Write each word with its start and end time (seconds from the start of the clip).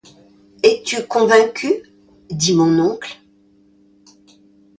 Es-tu 0.63 1.03
convaincu? 1.05 1.83
dit 2.31 2.55
mon 2.55 2.79
oncle. 2.79 3.11